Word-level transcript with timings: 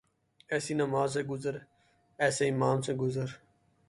ایسی 0.49 0.73
نماز 0.73 1.09
سے 1.13 1.21
گزر، 1.23 1.55
ایسے 2.19 2.43
امام 2.49 2.77
سے 2.81 2.93
گزر 2.93 3.29